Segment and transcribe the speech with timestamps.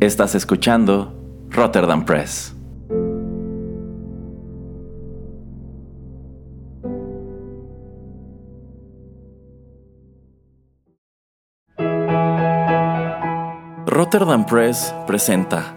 [0.00, 1.12] Estás escuchando
[1.50, 2.54] Rotterdam Press.
[13.86, 15.74] Rotterdam Press presenta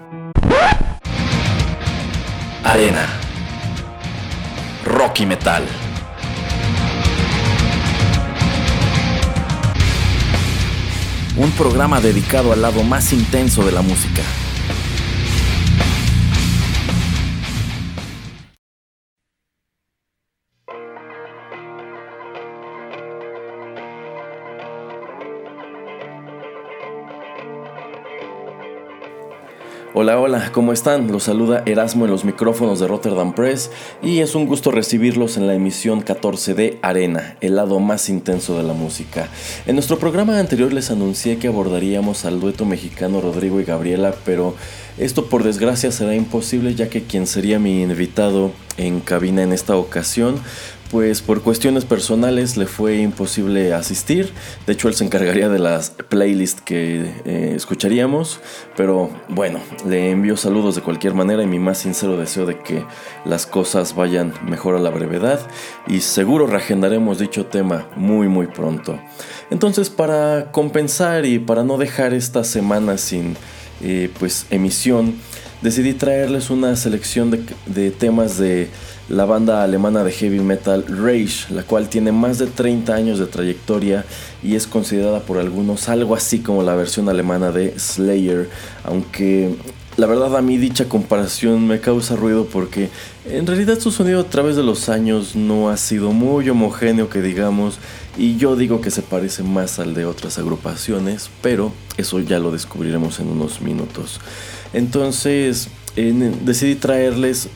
[2.63, 3.07] Arena
[4.85, 5.63] Rocky Metal.
[11.41, 14.21] Un programa dedicado al lado más intenso de la música.
[30.24, 31.11] Hola, ¿cómo están?
[31.11, 33.72] Los saluda Erasmo en los micrófonos de Rotterdam Press
[34.03, 38.56] y es un gusto recibirlos en la emisión 14 de Arena, el lado más intenso
[38.56, 39.30] de la música.
[39.66, 44.53] En nuestro programa anterior les anuncié que abordaríamos al dueto mexicano Rodrigo y Gabriela, pero
[45.00, 49.75] esto por desgracia será imposible ya que quien sería mi invitado en cabina en esta
[49.75, 50.35] ocasión
[50.92, 54.34] pues por cuestiones personales le fue imposible asistir.
[54.67, 58.42] De hecho, él se encargaría de las playlists que eh, escucharíamos.
[58.75, 62.84] Pero bueno, le envío saludos de cualquier manera y mi más sincero deseo de que
[63.23, 65.39] las cosas vayan mejor a la brevedad.
[65.88, 69.00] Y seguro reagendaremos dicho tema muy muy pronto.
[69.50, 73.38] Entonces, para compensar y para no dejar esta semana sin
[73.81, 75.16] eh, pues emisión,
[75.62, 78.69] decidí traerles una selección de, de temas de
[79.11, 83.25] la banda alemana de heavy metal Rage, la cual tiene más de 30 años de
[83.25, 84.05] trayectoria
[84.41, 88.49] y es considerada por algunos algo así como la versión alemana de Slayer,
[88.85, 89.53] aunque
[89.97, 92.89] la verdad a mí dicha comparación me causa ruido porque
[93.25, 97.21] en realidad su sonido a través de los años no ha sido muy homogéneo que
[97.21, 97.79] digamos
[98.17, 102.51] y yo digo que se parece más al de otras agrupaciones, pero eso ya lo
[102.51, 104.21] descubriremos en unos minutos.
[104.73, 107.49] Entonces decidí traerles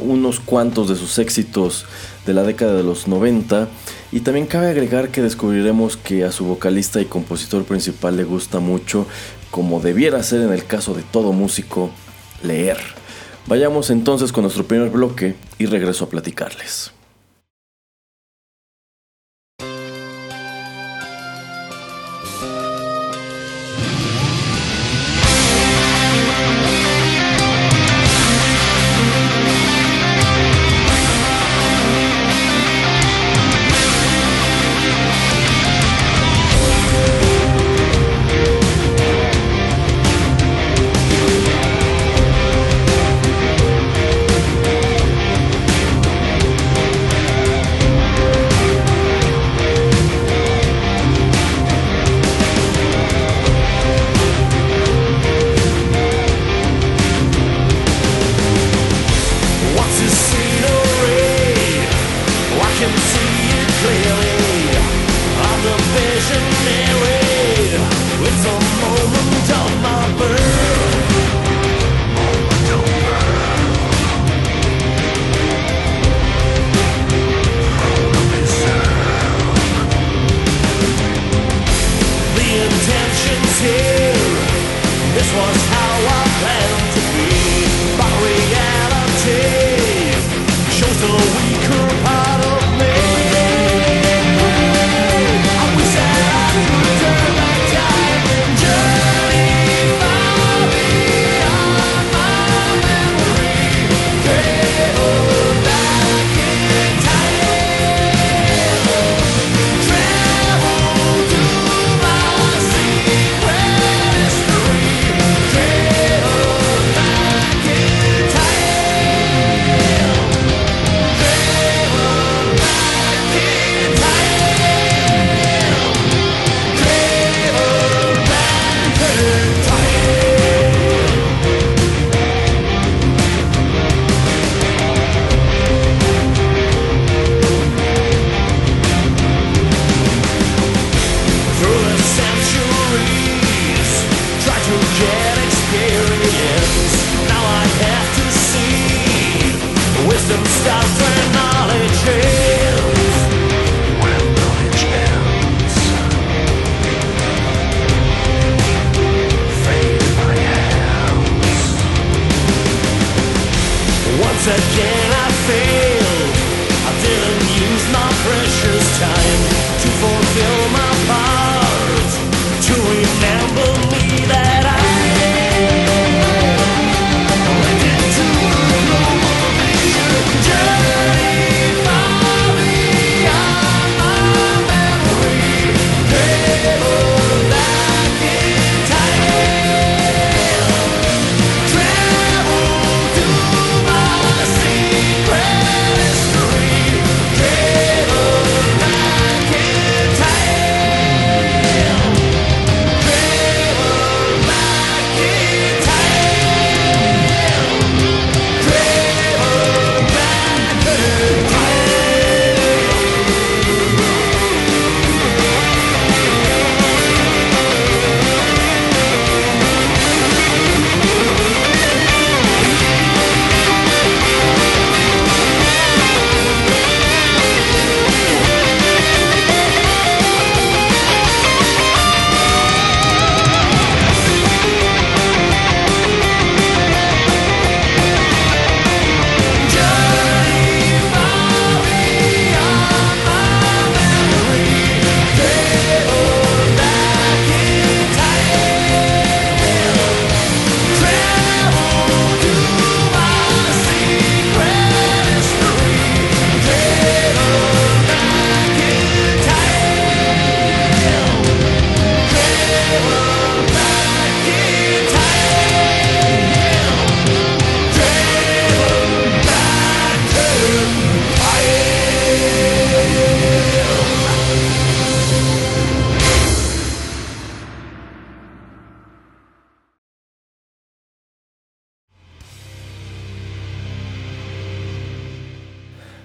[0.00, 1.86] unos cuantos de sus éxitos
[2.26, 3.68] de la década de los 90
[4.12, 8.60] y también cabe agregar que descubriremos que a su vocalista y compositor principal le gusta
[8.60, 9.06] mucho,
[9.50, 11.90] como debiera ser en el caso de todo músico,
[12.42, 12.78] leer.
[13.46, 16.97] Vayamos entonces con nuestro primer bloque y regreso a platicarles.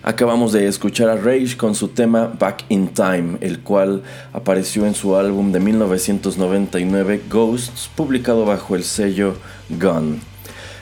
[0.06, 4.04] Acabamos de escuchar a Rage con su tema Back in Time, el cual
[4.34, 9.38] apareció en su álbum de 1999 Ghosts, publicado bajo el sello
[9.70, 10.20] Gun.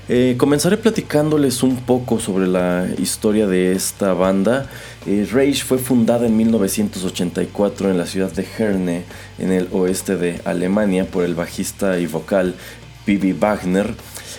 [0.10, 4.68] Eh, comenzaré platicándoles un poco sobre la historia de esta banda.
[5.06, 9.04] Eh, Rage fue fundada en 1984 en la ciudad de Herne,
[9.38, 12.56] en el oeste de Alemania, por el bajista y vocal
[13.06, 13.94] Bibi Wagner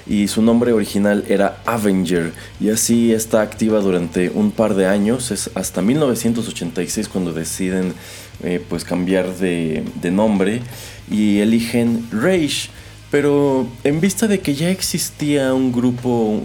[0.06, 5.30] y su nombre original era Avenger y así está activa durante un par de años,
[5.30, 7.94] es hasta 1986 cuando deciden
[8.42, 10.62] eh, pues cambiar de, nombre
[11.10, 12.70] y eligen Rage.
[13.10, 16.40] Pero en vista de que ya existía un grupo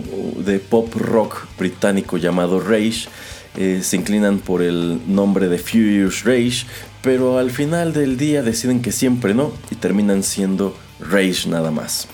[0.46, 3.08] de pop rock británico llamado Rage,
[3.56, 6.66] eh, se inclinan por el nombre de Furious Rage,
[7.02, 12.08] pero al final del día deciden que siempre no y terminan siendo Rage nada más.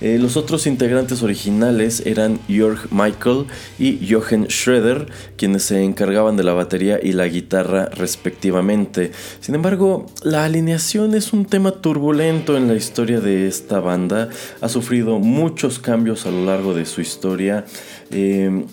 [0.00, 3.46] Eh, los otros integrantes originales eran Jörg Michael
[3.78, 5.06] y Jochen Schroeder,
[5.36, 9.10] quienes se encargaban de la batería y la guitarra respectivamente.
[9.40, 14.28] Sin embargo, la alineación es un tema turbulento en la historia de esta banda.
[14.60, 17.64] Ha sufrido muchos cambios a lo largo de su historia.
[18.10, 18.64] Eh,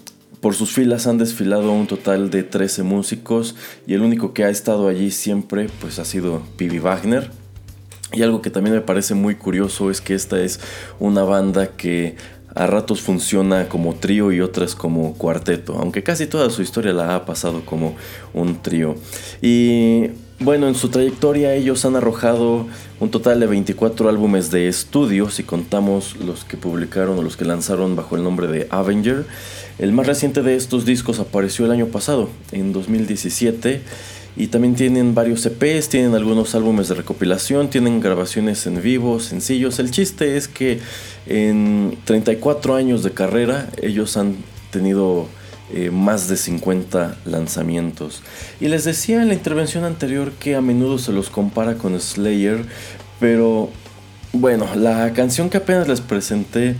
[0.41, 3.55] por sus filas han desfilado un total de 13 músicos
[3.87, 7.44] y el único que ha estado allí siempre pues ha sido Pibi Wagner.
[8.13, 10.59] Y algo que también me parece muy curioso es que esta es
[10.99, 12.15] una banda que
[12.55, 17.15] a ratos funciona como trío y otras como cuarteto, aunque casi toda su historia la
[17.15, 17.95] ha pasado como
[18.33, 18.95] un trío.
[19.41, 22.67] Y bueno, en su trayectoria ellos han arrojado
[23.01, 27.43] un total de 24 álbumes de estudio, si contamos los que publicaron o los que
[27.43, 29.25] lanzaron bajo el nombre de Avenger.
[29.77, 33.81] El más reciente de estos discos apareció el año pasado, en 2017
[34.37, 39.79] y también tienen varios EPs, tienen algunos álbumes de recopilación, tienen grabaciones en vivo, sencillos.
[39.79, 40.79] El chiste es que
[41.25, 44.35] en 34 años de carrera ellos han
[44.71, 45.27] tenido
[45.73, 48.21] eh, más de 50 lanzamientos.
[48.59, 52.65] Y les decía en la intervención anterior que a menudo se los compara con Slayer,
[53.19, 53.69] pero
[54.33, 56.75] bueno, la canción que apenas les presenté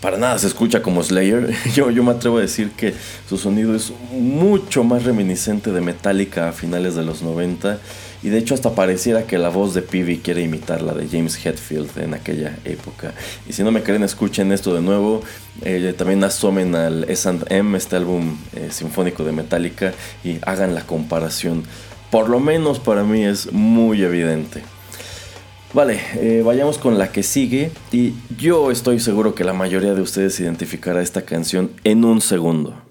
[0.00, 1.54] para nada se escucha como Slayer.
[1.74, 2.94] Yo, yo me atrevo a decir que
[3.28, 7.78] su sonido es mucho más reminiscente de Metallica a finales de los 90
[8.22, 11.44] y de hecho hasta pareciera que la voz de Peavy quiere imitar la de James
[11.44, 13.14] Hetfield en aquella época.
[13.48, 15.22] Y si no me creen, escuchen esto de nuevo.
[15.62, 21.64] Eh, también asomen al S&M, este álbum eh, sinfónico de Metallica, y hagan la comparación.
[22.10, 24.62] Por lo menos para mí es muy evidente.
[25.74, 30.02] Vale, eh, vayamos con la que sigue y yo estoy seguro que la mayoría de
[30.02, 32.81] ustedes identificará esta canción en un segundo.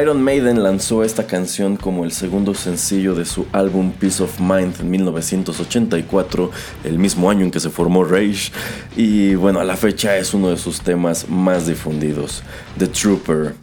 [0.00, 4.80] Iron Maiden lanzó esta canción como el segundo sencillo de su álbum Peace of Mind
[4.80, 6.50] en 1984,
[6.84, 8.50] el mismo año en que se formó Rage,
[8.96, 12.42] y bueno, a la fecha es uno de sus temas más difundidos,
[12.78, 13.54] The Trooper.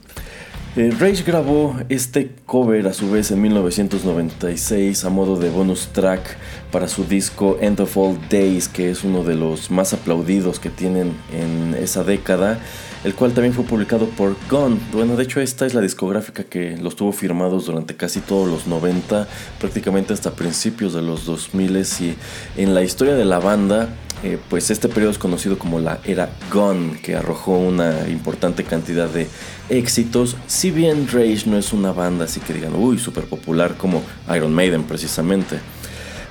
[0.78, 6.38] Eh, Rage grabó este cover a su vez en 1996 a modo de bonus track
[6.72, 10.70] para su disco End of All Days, que es uno de los más aplaudidos que
[10.70, 12.62] tienen en esa década,
[13.04, 14.78] el cual también fue publicado por Gone.
[14.94, 18.68] Bueno, de hecho esta es la discográfica que los tuvo firmados durante casi todos los
[18.68, 19.28] 90,
[19.60, 22.16] prácticamente hasta principios de los 2000 y
[22.58, 23.90] en la historia de la banda
[24.24, 29.10] eh, pues este periodo es conocido como la era Gone, que arrojó una importante cantidad
[29.10, 29.28] de
[29.70, 30.38] éxitos.
[30.46, 34.04] Si bien Rage no es una banda así que digan, uy, súper popular como
[34.36, 35.60] Iron Maiden precisamente.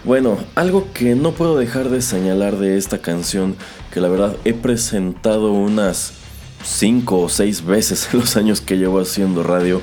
[0.05, 3.57] Bueno, algo que no puedo dejar de señalar de esta canción,
[3.93, 6.20] que la verdad he presentado unas
[6.63, 9.81] 5 o 6 veces en los años que llevo haciendo radio,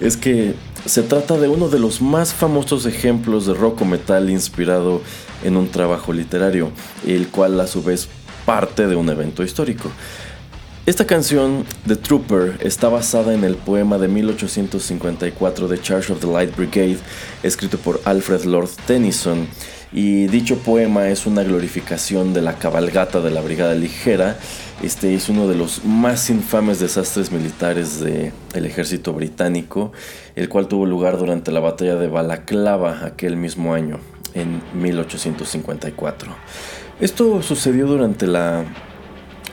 [0.00, 0.54] es que
[0.84, 5.02] se trata de uno de los más famosos ejemplos de rock o metal inspirado
[5.44, 6.70] en un trabajo literario,
[7.06, 8.08] el cual a su vez
[8.46, 9.90] parte de un evento histórico.
[10.86, 16.26] Esta canción, The Trooper, está basada en el poema de 1854 de Charge of the
[16.26, 16.96] Light Brigade,
[17.42, 19.46] escrito por Alfred Lord Tennyson,
[19.92, 24.38] y dicho poema es una glorificación de la cabalgata de la Brigada Ligera.
[24.82, 29.90] Este es uno de los más infames desastres militares del ejército británico,
[30.36, 33.98] el cual tuvo lugar durante la batalla de Balaclava aquel mismo año
[34.34, 36.32] en 1854.
[37.00, 38.66] Esto sucedió durante la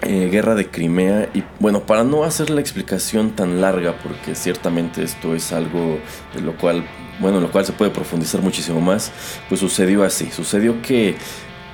[0.04, 5.04] eh, guerra de Crimea y bueno, para no hacer la explicación tan larga, porque ciertamente
[5.04, 5.98] esto es algo
[6.36, 6.86] de lo cual,
[7.20, 9.12] bueno, lo cual se puede profundizar muchísimo más,
[9.50, 11.16] pues sucedió así, sucedió que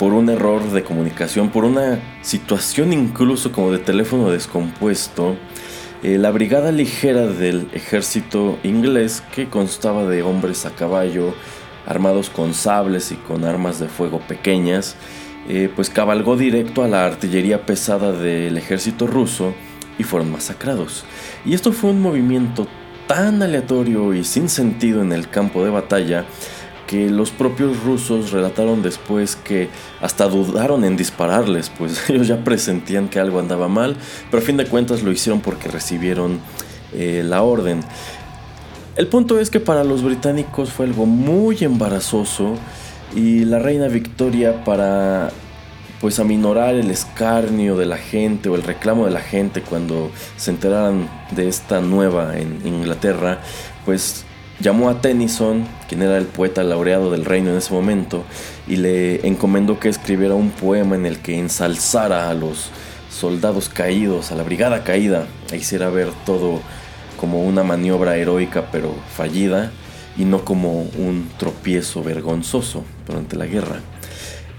[0.02, 5.36] por un error de comunicación, por una situación incluso como de teléfono descompuesto,
[6.02, 11.36] eh, la brigada ligera del ejército inglés, que constaba de hombres a caballo,
[11.86, 14.96] armados con sables y con armas de fuego pequeñas,
[15.48, 19.54] eh, pues cabalgó directo a la artillería pesada del ejército ruso
[20.00, 21.06] y fueron masacrados.
[21.46, 22.68] Y esto fue un movimiento
[23.06, 26.26] tan aleatorio y sin sentido en el campo de batalla
[26.92, 29.70] que los propios rusos relataron después que
[30.02, 33.96] hasta dudaron en dispararles, pues ellos ya presentían que algo andaba mal,
[34.30, 36.42] pero a fin de cuentas lo hicieron porque recibieron
[36.94, 37.80] eh, la orden.
[38.98, 42.56] El punto es que para los británicos fue algo muy embarazoso
[43.16, 45.32] y la reina Victoria para
[46.02, 50.52] pues aminorar el escarnio de la gente o el reclamo de la gente cuando se
[50.52, 53.40] enteraran de esta nueva en Inglaterra,
[53.86, 54.26] pues
[54.62, 58.24] llamó a Tennyson, quien era el poeta laureado del reino en ese momento,
[58.68, 62.70] y le encomendó que escribiera un poema en el que ensalzara a los
[63.10, 66.62] soldados caídos, a la brigada caída, e hiciera ver todo
[67.20, 69.72] como una maniobra heroica pero fallida
[70.18, 73.80] y no como un tropiezo vergonzoso durante la guerra.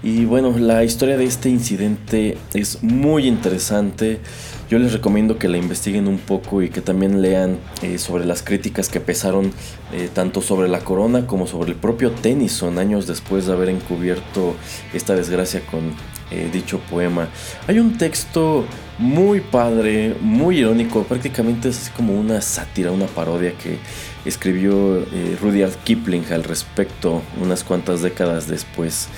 [0.01, 4.19] Y bueno, la historia de este incidente es muy interesante.
[4.69, 8.41] Yo les recomiendo que la investiguen un poco y que también lean eh, sobre las
[8.41, 9.51] críticas que pesaron
[9.91, 14.55] eh, tanto sobre la corona como sobre el propio Tennyson años después de haber encubierto
[14.93, 15.93] esta desgracia con
[16.31, 17.27] eh, dicho poema.
[17.67, 18.65] Hay un texto
[18.97, 23.77] muy padre, muy irónico, prácticamente es como una sátira, una parodia que
[24.23, 25.05] escribió
[25.41, 29.09] Rudyard Kipling al respecto unas cuantas décadas después.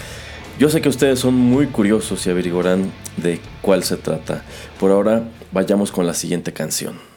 [0.58, 4.44] Yo sé que ustedes son muy curiosos y averiguarán de cuál se trata.
[4.80, 7.15] Por ahora, vayamos con la siguiente canción.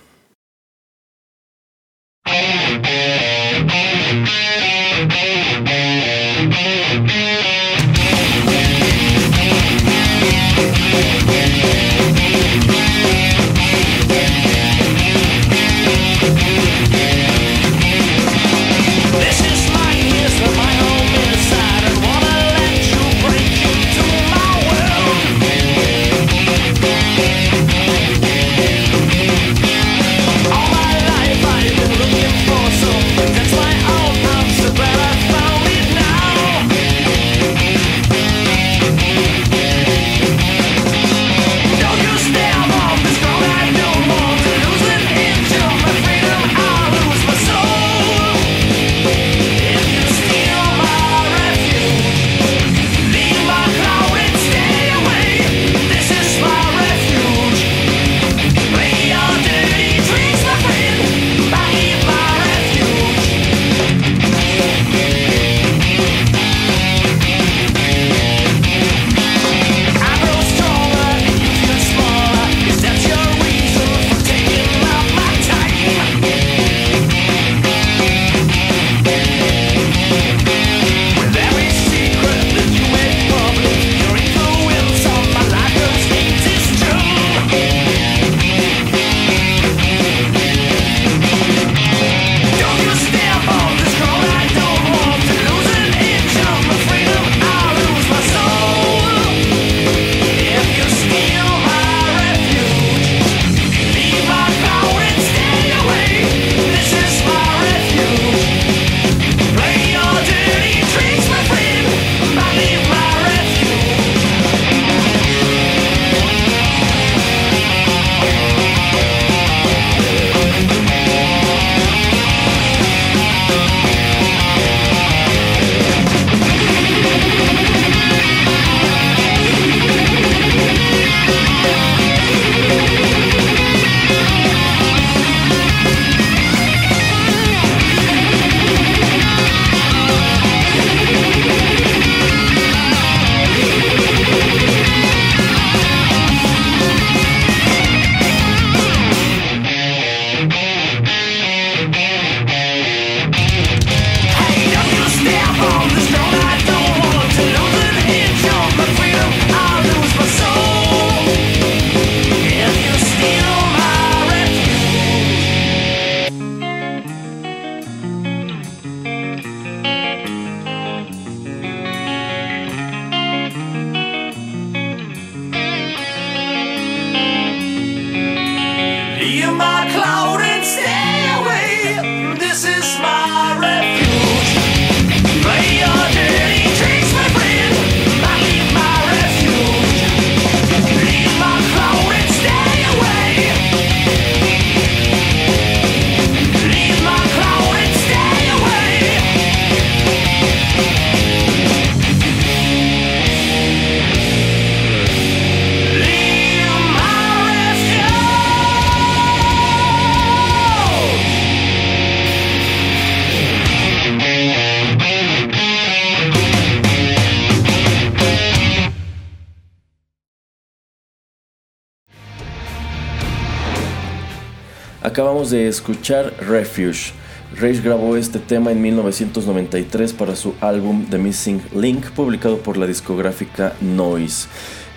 [225.51, 227.13] De escuchar Refuge.
[227.57, 232.87] Rage grabó este tema en 1993 para su álbum The Missing Link, publicado por la
[232.87, 234.47] discográfica Noise.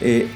[0.02, 0.28] Eh,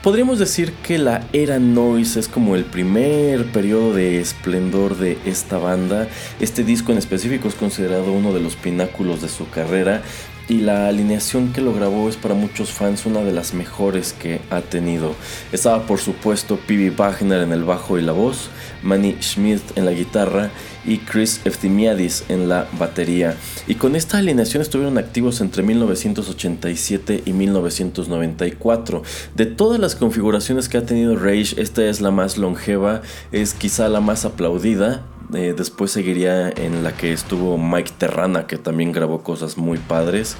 [0.00, 5.58] podríamos decir que la era Noise es como el primer periodo de esplendor de esta
[5.58, 6.06] banda.
[6.38, 10.02] Este disco en específico es considerado uno de los pináculos de su carrera
[10.48, 14.40] y la alineación que lo grabó es para muchos fans una de las mejores que
[14.50, 15.14] ha tenido.
[15.52, 16.90] Estaba por supuesto P.B.
[16.90, 18.48] Wagner en el bajo y la voz,
[18.82, 20.50] Manny Schmidt en la guitarra
[20.86, 23.36] y Chris Eftimiadis en la batería.
[23.66, 29.02] Y con esta alineación estuvieron activos entre 1987 y 1994.
[29.34, 33.88] De todas las configuraciones que ha tenido Rage, esta es la más longeva, es quizá
[33.88, 35.04] la más aplaudida
[35.34, 40.36] eh, después seguiría en la que estuvo Mike Terrana, que también grabó cosas muy padres.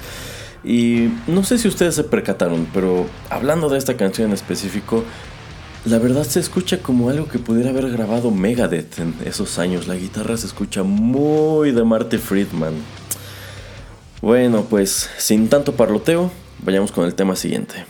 [0.63, 5.03] Y no sé si ustedes se percataron, pero hablando de esta canción en específico,
[5.85, 9.87] la verdad se escucha como algo que pudiera haber grabado Megadeth en esos años.
[9.87, 12.73] La guitarra se escucha muy de Marty Friedman.
[14.21, 16.29] Bueno, pues sin tanto parloteo,
[16.61, 17.85] vayamos con el tema siguiente.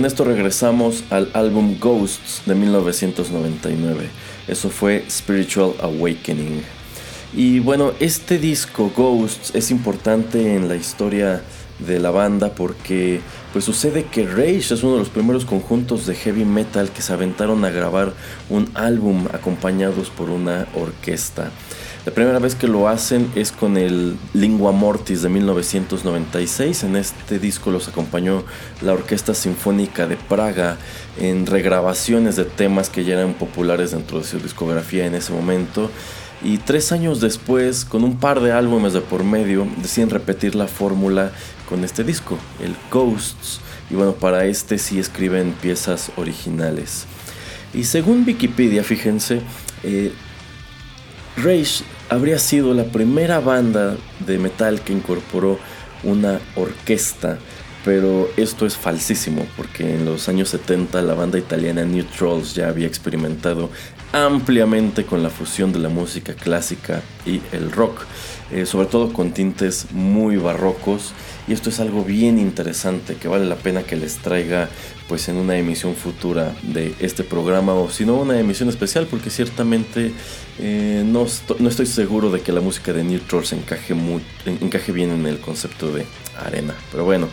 [0.00, 4.08] Con esto regresamos al álbum Ghosts de 1999.
[4.48, 6.62] Eso fue Spiritual Awakening.
[7.34, 11.42] Y bueno, este disco Ghosts es importante en la historia
[11.80, 13.20] de la banda porque
[13.52, 17.12] pues sucede que Rage es uno de los primeros conjuntos de heavy metal que se
[17.12, 18.14] aventaron a grabar
[18.48, 21.50] un álbum acompañados por una orquesta.
[22.06, 26.84] La primera vez que lo hacen es con el Lingua Mortis de 1996.
[26.84, 28.42] En este disco los acompañó
[28.80, 30.78] la Orquesta Sinfónica de Praga
[31.18, 35.90] en regrabaciones de temas que ya eran populares dentro de su discografía en ese momento.
[36.42, 40.68] Y tres años después, con un par de álbumes de por medio, deciden repetir la
[40.68, 41.32] fórmula
[41.68, 43.60] con este disco, el Ghosts.
[43.90, 47.04] Y bueno, para este sí escriben piezas originales.
[47.74, 49.42] Y según Wikipedia, fíjense,
[49.82, 50.14] eh,
[51.36, 55.58] Rage habría sido la primera banda de metal que incorporó
[56.02, 57.38] una orquesta,
[57.84, 62.68] pero esto es falsísimo porque en los años 70 la banda italiana New Trolls ya
[62.68, 63.70] había experimentado
[64.12, 68.04] ampliamente con la fusión de la música clásica y el rock,
[68.50, 71.12] eh, sobre todo con tintes muy barrocos
[71.46, 74.68] y esto es algo bien interesante que vale la pena que les traiga
[75.08, 79.30] pues en una emisión futura de este programa o si no una emisión especial porque
[79.30, 80.12] ciertamente
[80.58, 83.94] eh, no, estoy seguro de que la música de New Trolls encaje,
[84.46, 86.06] encaje bien en el concepto de
[86.38, 87.28] arena pero bueno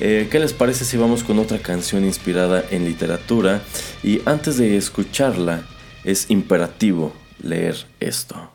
[0.00, 3.60] eh, ¿Qué les parece si vamos con otra canción inspirada en literatura?
[4.02, 5.62] Y antes de escucharla,
[6.04, 8.50] es imperativo leer esto.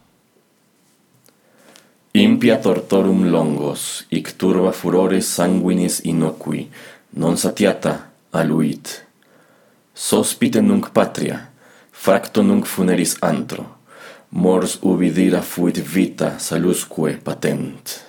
[2.15, 6.61] Impia tortorum longos, ic turba furores sanguinis innocui,
[7.19, 7.91] non satiata
[8.31, 8.87] aluit.
[9.91, 11.41] Sospite nunc patria,
[11.91, 13.67] fracto nunc funeris antro,
[14.29, 18.04] mors ubi dira fuit vita salusque patent.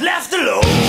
[0.00, 0.85] Left alone.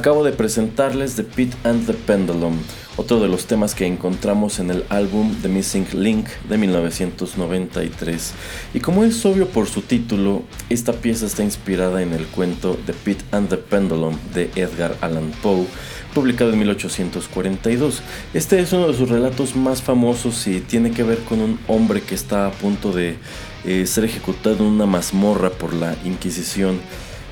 [0.00, 2.56] Acabo de presentarles The Pit and the Pendulum,
[2.96, 8.32] otro de los temas que encontramos en el álbum The Missing Link de 1993.
[8.72, 12.94] Y como es obvio por su título, esta pieza está inspirada en el cuento The
[12.94, 15.66] Pit and the Pendulum de Edgar Allan Poe,
[16.14, 18.00] publicado en 1842.
[18.32, 22.00] Este es uno de sus relatos más famosos y tiene que ver con un hombre
[22.00, 23.18] que está a punto de
[23.66, 26.80] eh, ser ejecutado en una mazmorra por la Inquisición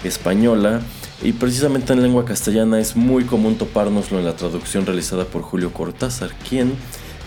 [0.04, 0.82] española
[1.22, 5.72] y precisamente en lengua castellana es muy común topárnoslo en la traducción realizada por Julio
[5.72, 6.74] Cortázar, quien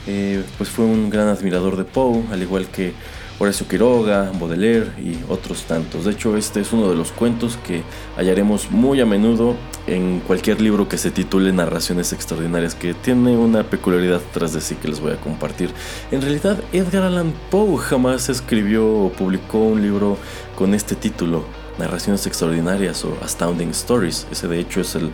[0.07, 2.93] eh, pues fue un gran admirador de Poe, al igual que
[3.41, 6.05] Horacio Quiroga, Baudelaire y otros tantos.
[6.05, 7.81] De hecho, este es uno de los cuentos que
[8.15, 9.55] hallaremos muy a menudo
[9.87, 14.75] en cualquier libro que se titule Narraciones Extraordinarias, que tiene una peculiaridad tras de sí
[14.75, 15.71] que les voy a compartir.
[16.11, 20.17] En realidad, Edgar Allan Poe jamás escribió o publicó un libro
[20.55, 21.60] con este título.
[21.77, 24.27] Narraciones Extraordinarias o Astounding Stories.
[24.31, 25.11] Ese de hecho es el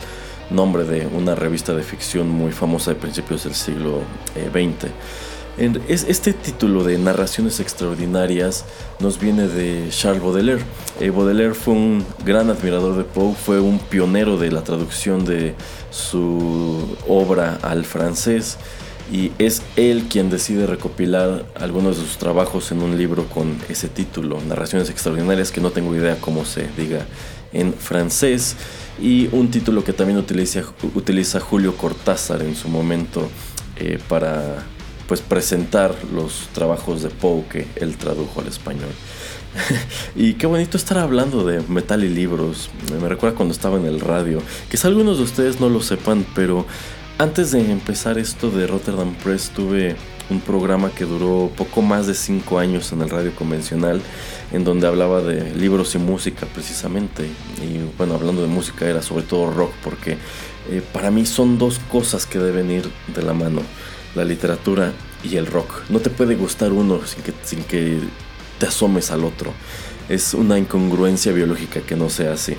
[0.49, 4.01] nombre de una revista de ficción muy famosa de principios del siglo
[4.51, 4.89] XX.
[5.59, 8.63] Eh, este título de Narraciones Extraordinarias
[8.99, 10.63] nos viene de Charles Baudelaire.
[10.99, 15.55] Eh, Baudelaire fue un gran admirador de Poe, fue un pionero de la traducción de
[15.89, 18.57] su obra al francés
[19.11, 23.87] y es él quien decide recopilar algunos de sus trabajos en un libro con ese
[23.87, 27.05] título, Narraciones Extraordinarias, que no tengo idea cómo se diga
[27.53, 28.55] en francés,
[28.99, 30.63] y un título que también utiliza,
[30.95, 33.29] utiliza Julio Cortázar en su momento
[33.77, 34.65] eh, para
[35.07, 38.89] pues, presentar los trabajos de Poe que él tradujo al español.
[40.15, 42.69] y qué bonito estar hablando de metal y libros.
[42.99, 44.41] Me recuerda cuando estaba en el radio.
[44.69, 46.65] Quizá algunos de ustedes no lo sepan, pero
[47.19, 49.95] antes de empezar esto de Rotterdam Press tuve
[50.30, 54.02] un programa que duró poco más de 5 años en el radio convencional,
[54.52, 57.25] en donde hablaba de libros y música precisamente.
[57.63, 60.17] Y bueno, hablando de música era sobre todo rock, porque
[60.69, 63.62] eh, para mí son dos cosas que deben ir de la mano,
[64.15, 64.91] la literatura
[65.23, 65.83] y el rock.
[65.89, 68.00] No te puede gustar uno sin que, sin que
[68.60, 69.54] te asomes al otro.
[70.10, 72.58] Es una incongruencia biológica que no sea así.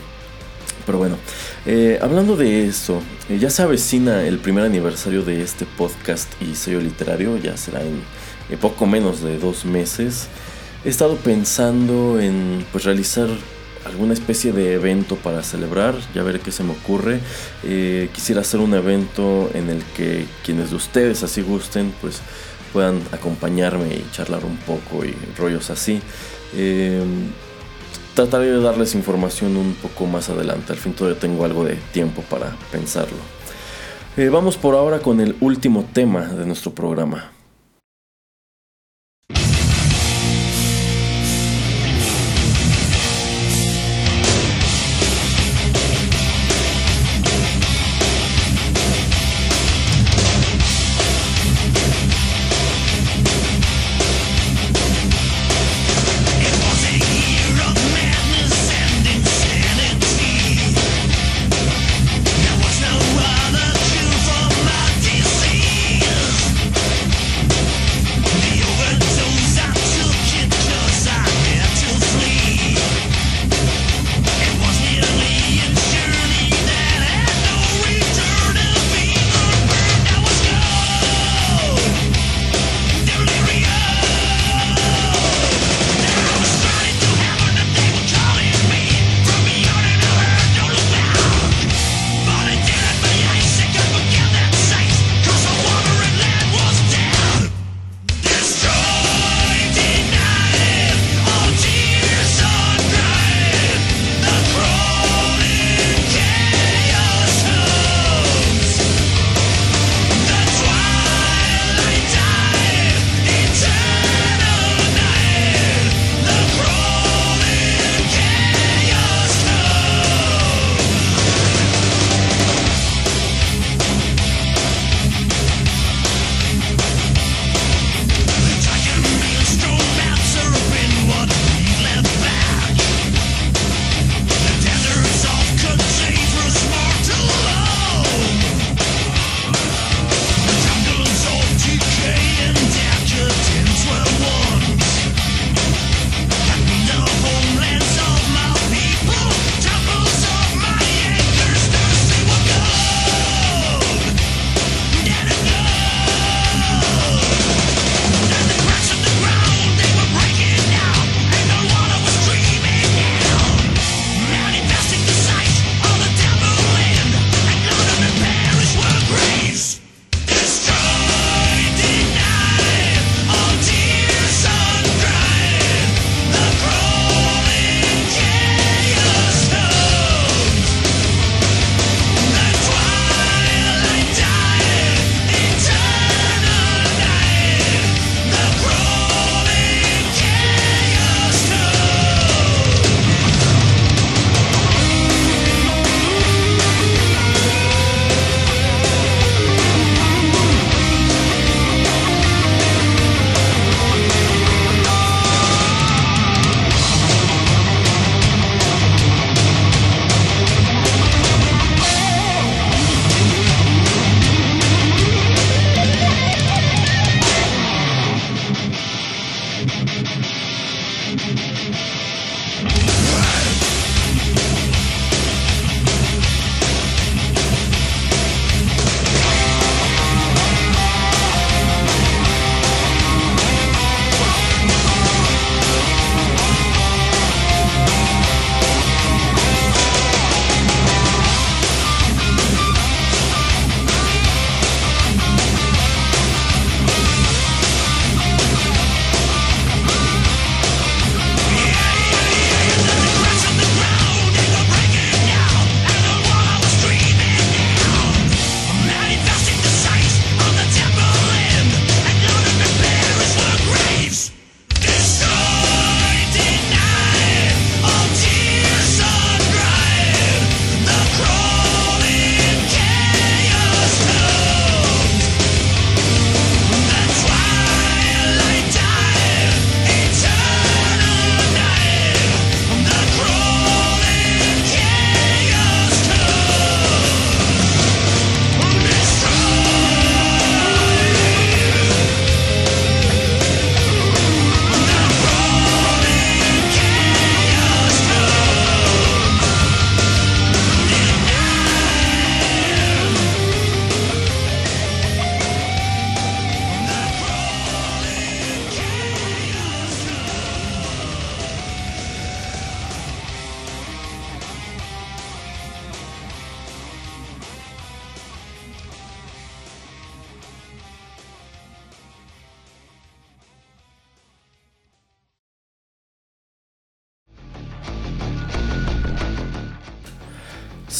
[0.89, 1.18] Pero bueno,
[1.66, 6.55] eh, hablando de eso, eh, ya se avecina el primer aniversario de este podcast y
[6.55, 8.01] sello literario, ya será en,
[8.59, 10.28] poco menos de dos meses.
[10.86, 13.28] He estado pensando en pues, realizar
[13.84, 17.20] alguna especie de evento para celebrar, ya veré qué se me ocurre.
[17.64, 22.22] Eh, quisiera hacer un evento en el que quienes de ustedes así gusten, pues
[22.72, 26.01] puedan acompañarme y charlar un poco y rollos así.
[28.19, 32.21] Trataré de darles información un poco más adelante, al fin todavía tengo algo de tiempo
[32.23, 33.16] para pensarlo.
[34.16, 37.31] Eh, vamos por ahora con el último tema de nuestro programa.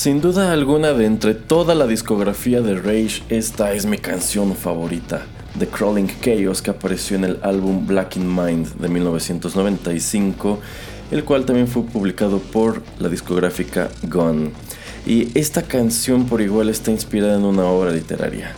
[0.09, 5.26] Sin duda alguna, de entre toda la discografía de Rage, esta es mi canción favorita.
[5.59, 10.61] The Crawling Chaos que apareció en el álbum Black in Mind de 1995,
[11.11, 14.52] el cual también fue publicado por la discográfica Gone.
[15.04, 18.54] Y esta canción por igual está inspirada en una obra literaria.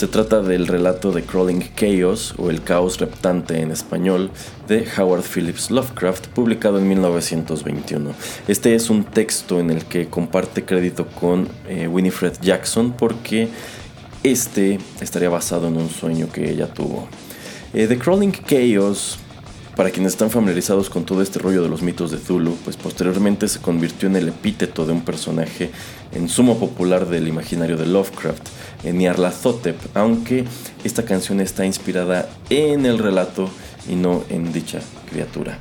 [0.00, 4.30] Se trata del relato de Crawling Chaos, o El Caos Reptante en español,
[4.66, 8.14] de Howard Phillips Lovecraft, publicado en 1921.
[8.48, 13.50] Este es un texto en el que comparte crédito con eh, Winifred Jackson porque
[14.22, 17.06] este estaría basado en un sueño que ella tuvo.
[17.74, 19.18] Eh, The Crawling Chaos
[19.80, 23.48] para quienes están familiarizados con todo este rollo de los mitos de Zulu, pues posteriormente
[23.48, 25.70] se convirtió en el epíteto de un personaje
[26.12, 28.46] en sumo popular del imaginario de Lovecraft,
[28.84, 30.44] Nyarlathotep, aunque
[30.84, 33.50] esta canción está inspirada en el relato
[33.88, 35.58] y no en dicha criatura.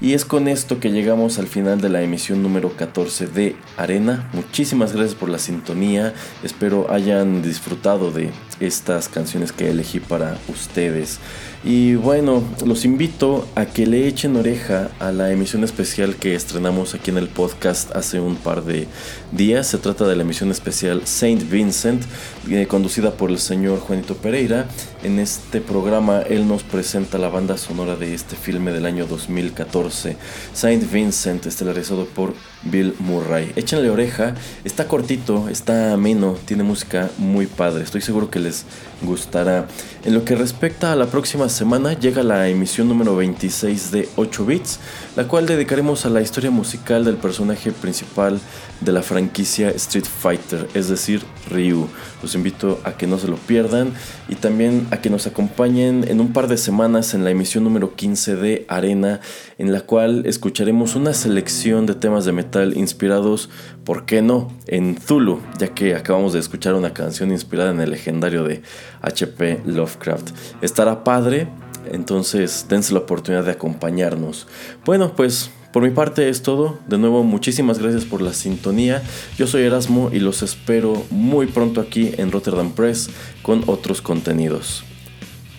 [0.00, 4.30] Y es con esto que llegamos al final de la emisión número 14 de Arena.
[4.32, 6.14] Muchísimas gracias por la sintonía.
[6.42, 8.30] Espero hayan disfrutado de
[8.60, 11.18] estas canciones que elegí para ustedes.
[11.62, 16.94] Y bueno, los invito a que le echen oreja a la emisión especial que estrenamos
[16.94, 18.86] aquí en el podcast hace un par de
[19.32, 19.66] días.
[19.66, 22.02] Se trata de la emisión especial Saint Vincent,
[22.48, 24.66] eh, conducida por el señor Juanito Pereira.
[25.02, 30.16] En este programa él nos presenta la banda sonora de este filme del año 2014,
[30.54, 33.52] Saint Vincent, estelarizado por Bill Murray.
[33.56, 34.34] Échenle oreja,
[34.64, 37.84] está cortito, está ameno, tiene música muy padre.
[37.84, 38.64] Estoy seguro que les
[39.02, 39.66] gustará.
[40.04, 44.46] En lo que respecta a la próxima semana, llega la emisión número 26 de 8
[44.46, 44.80] bits,
[45.16, 48.40] la cual dedicaremos a la historia musical del personaje principal
[48.80, 51.88] de la franquicia Street Fighter, es decir, Ryu.
[52.22, 53.92] Los invito a que no se lo pierdan
[54.28, 57.94] y también a que nos acompañen en un par de semanas en la emisión número
[57.94, 59.20] 15 de Arena,
[59.58, 63.50] en la cual escucharemos una selección de temas de metal inspirados,
[63.90, 67.90] ¿por qué no?, en Zulu, ya que acabamos de escuchar una canción inspirada en el
[67.90, 68.62] legendario de
[69.02, 70.30] HP Lovecraft.
[70.62, 71.48] Estará padre,
[71.90, 74.46] entonces dense la oportunidad de acompañarnos.
[74.84, 76.78] Bueno, pues por mi parte es todo.
[76.86, 79.02] De nuevo, muchísimas gracias por la sintonía.
[79.36, 83.10] Yo soy Erasmo y los espero muy pronto aquí en Rotterdam Press
[83.42, 84.84] con otros contenidos.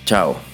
[0.05, 0.51] Chao.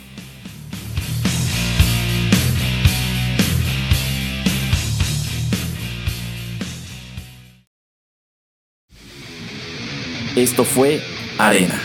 [10.37, 11.01] Esto fue
[11.39, 11.81] Arena.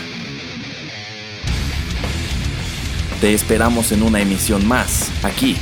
[3.19, 5.57] Te esperamos en una emisión más, aquí,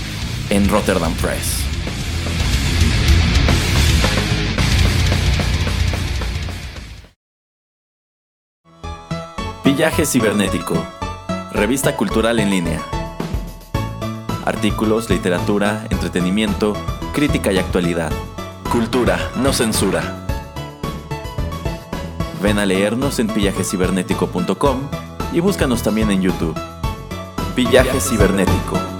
[0.49, 1.63] en Rotterdam Press.
[9.63, 10.85] Villaje Cibernético.
[11.53, 12.81] Revista cultural en línea.
[14.43, 16.73] Artículos, literatura, entretenimiento,
[17.13, 18.11] crítica y actualidad.
[18.69, 20.27] Cultura, no censura.
[22.41, 24.81] Ven a leernos en pillajecibernético.com
[25.31, 26.57] y búscanos también en YouTube.
[27.55, 28.90] Villaje Cibernético.